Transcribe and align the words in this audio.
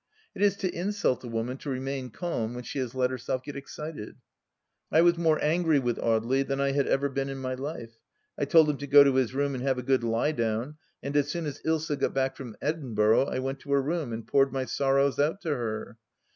It 0.33 0.41
is 0.41 0.55
to 0.55 0.73
insult 0.75 1.23
a 1.23 1.27
woman 1.27 1.57
to 1.57 1.69
remain 1.69 2.09
calm 2.09 2.55
when 2.55 2.63
she 2.63 2.79
has 2.79 2.95
let 2.95 3.11
her 3.11 3.19
self 3.19 3.43
get 3.43 3.55
excited. 3.55 4.15
I 4.91 5.01
was 5.03 5.15
more 5.15 5.37
angry 5.43 5.77
with 5.77 5.97
Audely 5.97 6.41
than 6.43 6.59
I 6.59 6.71
had 6.71 6.87
ever 6.87 7.07
been 7.07 7.29
in 7.29 7.37
my 7.37 7.53
life. 7.53 7.99
I 8.35 8.45
told 8.45 8.67
him 8.67 8.77
to 8.77 8.87
go 8.87 9.03
to 9.03 9.13
his 9.13 9.35
room 9.35 9.53
and 9.53 9.61
have 9.63 9.77
a 9.77 9.83
good 9.83 10.03
lie 10.03 10.31
down, 10.31 10.77
and 11.03 11.15
as 11.15 11.27
soon 11.29 11.45
as 11.45 11.61
Ilsa 11.63 11.99
got 11.99 12.15
back 12.15 12.35
from 12.35 12.55
Edin 12.63 12.95
burgh 12.95 13.27
I 13.27 13.37
went 13.37 13.59
to 13.59 13.71
her 13.73 13.81
room, 13.83 14.11
and 14.11 14.25
poured 14.25 14.51
my 14.51 14.65
sorrows 14.65 15.19
out 15.19 15.39
to 15.41 15.49
her. 15.55 15.99